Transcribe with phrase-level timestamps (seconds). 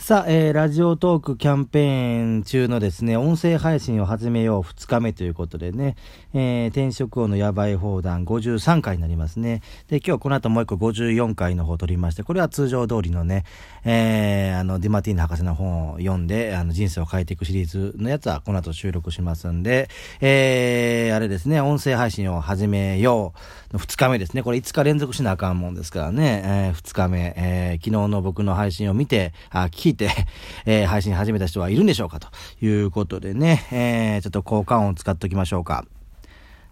[0.00, 5.94] さあ、えー、ラジオトークキャンペーン中のですね、音声配信を始めよう2日目ということでね、
[6.32, 9.60] えー、転職王のやばい放談53回になりますね。
[9.88, 13.44] で、今日この後もう一個54回の方を取りまして、これは通常通りのね、
[13.84, 19.90] えー、あの、ディマティーナ博士の本を読んで、あの、人生を変えていくシリーズのやつはこの後収録しますんで、
[20.22, 23.34] えー、あれですね、音声配信を始めよ
[23.70, 24.42] うの2日目ですね。
[24.42, 30.10] これ5日連続しなあかんもんですからね、えー、2日目、えー、昨日の僕の配信を見て、あ、聞いて、
[30.66, 32.28] えー、配信始めた人はいるんでしょうかと
[32.64, 35.84] いうことでね、えー、ちょっと交換音を使っておきましょうか。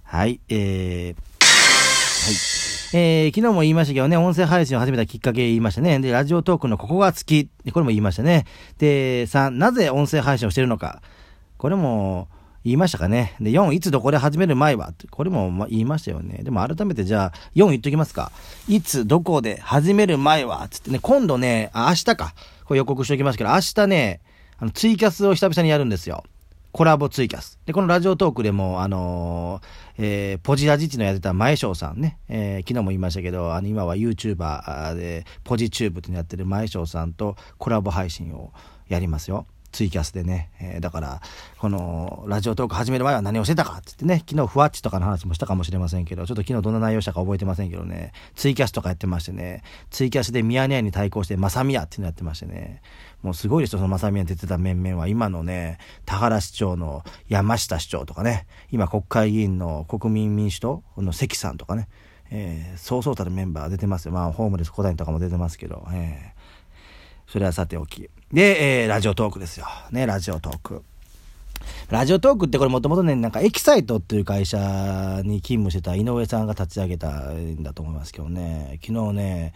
[0.02, 2.58] はい、えー、はい。
[2.94, 5.98] えー、昨日も言いましたけどね、音声配信を始めたきっかけ言いましたね。
[5.98, 7.50] で、ラジオトークのここが好き。
[7.72, 8.46] これも言いましたね。
[8.78, 11.02] で、3、なぜ音声配信をしてるのか。
[11.58, 12.28] これも、
[12.64, 13.34] 言いましたかね。
[13.40, 14.92] で、4、いつどこで始める前は。
[15.10, 16.40] これも言いましたよね。
[16.42, 18.32] でも改めてじゃあ、4言っときますか。
[18.68, 20.66] いつどこで始める前は。
[20.68, 22.34] つってね、今度ね、あ、明日か。
[22.68, 24.20] これ予告しておきますけど、明日ね、
[24.58, 26.22] あの、ツイキャスを久々にやるんですよ。
[26.70, 27.58] コラボツイキャス。
[27.64, 38.52] で、このラジオトークでも、あのー、えー、ポジラジチのやってた前翔さんね、えー、昨日も言いましたけど、あの、今は YouTuber で、ポジチューブってやってる前翔さんとコラボ配信を
[38.86, 39.46] やりますよ。
[39.72, 41.20] ツイキャスでね、えー、だから、
[41.58, 52.80] この、ラジオトーク始める前は何をしてたかって言ってね、昨日ふわっちとかの話もしたかもしれませんけど、ちょっと昨日どんな内容したか覚えてませんけどね、ツイキャスとかやってましてね、ツイキャスでミヤネ屋に対抗して、マサミヤっていうのやってましてね、
[53.22, 61.88] もうすごいですよ、そのマサミヤに出てた面々は、今のね、田原市長の山下市長とかね、今国会議員の国民民主党の関さんとかね、
[62.30, 64.12] えー、そうそうたるメンバー出てますよ。
[64.12, 66.37] まあ、ホームレス小谷とかも出てますけど、えー
[67.28, 68.08] それはさておき。
[68.32, 69.66] で、えー、ラジオトークですよ。
[69.90, 70.82] ね、ラジオトーク。
[71.90, 74.58] ラジオトークってこれもともとね、なんかエキサイトっていう会社
[75.24, 79.52] に勤務してた井上さんが立ち上げたんだと思いますけどね、昨日ね、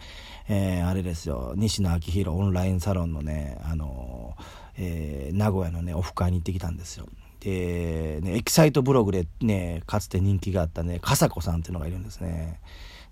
[0.47, 4.35] えー、あれですよ、西野亮廣オンラインサロンのね、あの、
[4.77, 7.07] えー、名古屋のね、オフ会に行ってきたんですよ。
[7.39, 12.59] で、ね、エキサイトブログでね、かつて人気があったね、笠子さんっていうのがいるんですね。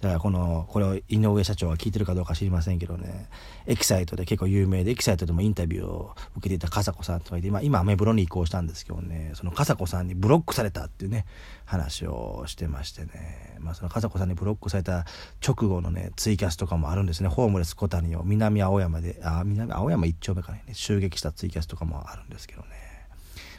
[0.02, 3.30] だからこの、これを井上社長が聞いてるかどうか知りませんけどね、
[3.68, 11.26] エキサイトで結構有名で、エキサイトでもインタビューを受けていた笠子さんとかいて、まあ、今アメブロに移行したんですけどね、その笠子さんにブロックされたっていうね、
[11.66, 15.06] 話をしてましてね、まあその笠子さんにブロックされた
[15.46, 22.68] 直後のね、ツイキャスとかもあるんですね、ホームレス小谷を南青山で、あ、南青山一丁目からね、襲撃したツイキャスとかもあるんですけどね。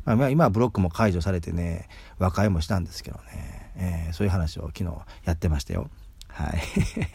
[0.04, 1.88] まあ、今はブロックも解除されてね、
[2.19, 4.91] 和解もしたんですけどね、えー、そういう話を昨日
[5.25, 5.88] やってましたよ。
[6.32, 6.62] はい。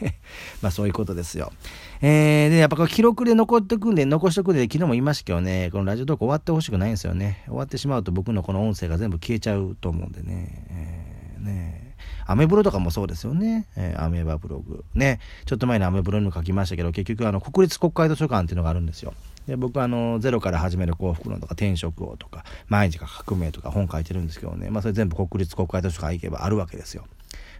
[0.62, 1.52] まあそういうことですよ。
[2.00, 7.42] えー、で、やっぱこ記録で残ってくんで、残しとくんで、昨日も言いましたけどね、このラジオトーク終わってほしくないんですよね。
[7.46, 10.66] 終わってしまうと僕のこの音声が全部消えちゃうと思うんでね。
[10.70, 11.94] えー、ね
[12.26, 13.66] アメブロとかもそうですよね。
[13.76, 14.84] えー、アメーバブログ。
[14.94, 15.18] ね。
[15.46, 19.14] ちょっと前にアメブロにも書きましたけど、結局あの、国立国会図書館っていうのがあるんですよ。
[19.48, 27.06] で僕はあのゼロから始める幸福論とか転職王とか毎日が革命とか本書いてるんですけどねまあそれ全部国立国会図書館行けばあるわけですよ。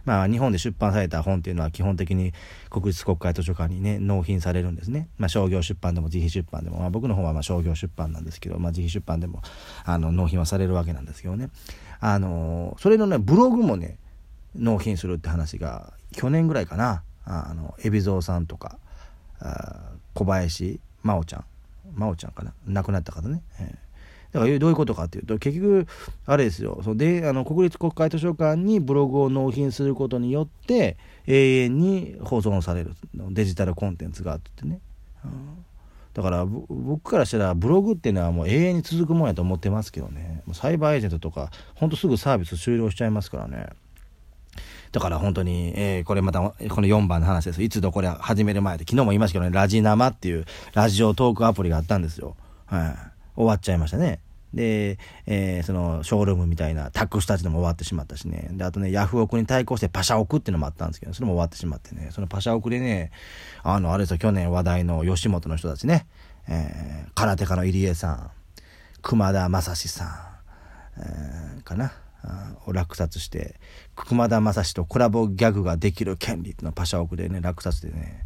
[0.05, 2.33] まあ、日本で出版された本っていうのは基本的に
[2.69, 9.41] 国立国会図書館にね納品されるんですね、まあ、商業出版でも自費出版でも、まあ、僕の方はまあ商業出版なんですけど、まあ、自費出版でも
[9.85, 11.49] あの納品はされるわけなんですけどね。
[11.99, 13.97] あのそれのねブログもね
[14.55, 17.03] 納品するって話が去年ぐらいかな。
[17.25, 18.79] あの海老蔵さんとか
[19.39, 21.45] あ小林真央ちゃん。
[21.93, 22.53] 真央ちゃんかな。
[22.65, 23.88] 亡くなった方ね、えー
[24.31, 25.87] だからどういうことかっていうと結局
[26.25, 26.81] あれですよ。
[26.83, 30.97] そであの国立国会図書館にブログを納品することによって
[31.27, 34.79] 永遠に保存されるデジタルコンテンツがあってね、
[35.25, 35.65] うん、
[36.13, 40.43] だから僕からしたらブログっていうのはもう永遠に続くもんやと思ってますけどね。
[40.53, 43.69] サイバーエージェントとかほんとすぐサービス終了しちゃいますからね。
[44.91, 47.61] だから本当に、えー、これまた、この4番の話です。
[47.61, 52.35] いつどこで始める前で、昨日も言いましたけどね、ラジナマっていうラジオトークアプリがあったんですよ。
[52.65, 52.95] はい、
[53.39, 54.19] 終わっちゃいましたね。
[54.53, 58.49] で、えー、その、ショールームみたいなタックスタジでも終わってしまったしね。
[58.51, 62.09] で、あとね、ヤフオクに対抗してパシャオクっていうのもあったんですけど、それも終わってしまってね。
[62.11, 63.11] そのパシャオクでね、
[63.63, 66.05] あの、あれですよ、去年話題の吉本の人たちね、
[66.49, 68.31] えー、空手家の入江さん、
[69.01, 70.09] 熊田正史さん、
[70.97, 71.93] えー、かな。
[72.65, 73.55] を落札して
[73.95, 78.25] 熊田正史とコラボギャグができる権利っていうのをパシャオクでね落札でね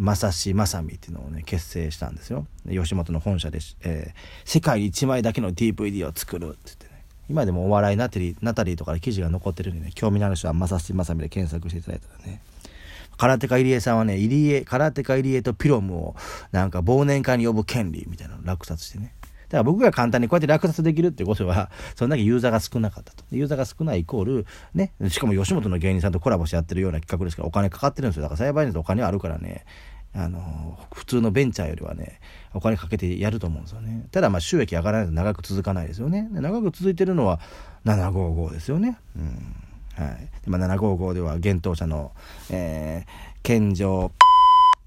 [0.00, 2.46] 正志正美っていうのをね、結成したんですよ。
[2.68, 7.04] 吉本の本社で、えー、世界に1枚だけの DVD を作るって言ってね。
[7.28, 12.40] 今でもお笑いナタリー、ナタリーとかで記事が残ってるんでね、興味のある人は正志正美で検索していただいたらね。
[13.18, 16.16] 空手家入江さんはね、入江、空手家入江とピロムを
[16.52, 19.12] なんか忘年会に呼ぶ権利みたいなの落札してね。
[19.48, 23.24] だから僕が簡単にこうやって落札できるってことは、そんだけユーザーが少なかったと。
[23.30, 28.22] ユーザーが少ないイコール、ね、しかも吉本の芸人さんとコラボしてやってるような企画ですからお金かかってるんですよ。
[28.22, 29.64] だから裁判員とお金あるからね、
[30.14, 32.20] あの、普通のベンチャーよりはね、
[32.54, 34.06] お金かけてやると思うんですよね。
[34.10, 36.28] ただまあ収益上がらないと長く続かないですよね。
[36.30, 37.40] 長く続いてるのは
[37.84, 38.98] 755ですよね。
[39.16, 39.68] うん
[39.98, 42.12] はい、まあ、755では幻冬者の、
[42.50, 44.12] えー、健常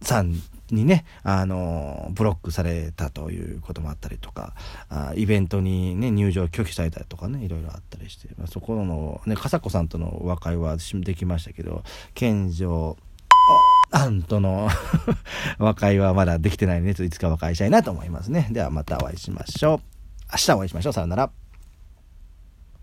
[0.01, 0.36] さん
[0.71, 4.53] にね、あの、ブロックされたということもあったりとか、
[4.89, 11.83] あイベントにね、入場拒否されたりとかね、いろいろあったりして、まあ、そこの、ね、笠子さんとの和解はできましたけど、
[12.13, 12.98] 健常、
[13.92, 14.69] アンとの
[15.59, 18.48] 和解はまだできてないので、いつか和解したいなと思いますね。
[18.51, 19.80] ではまたお会いしましょう。
[20.31, 20.94] 明日お会いしましょう。
[20.94, 21.40] さよなら。